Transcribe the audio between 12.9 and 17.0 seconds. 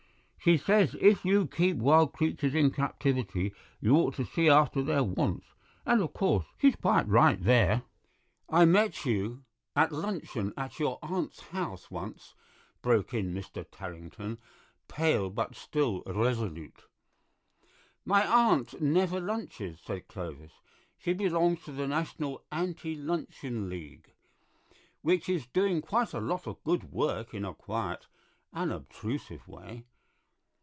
in Mr. Tarrington, pale but still resolute.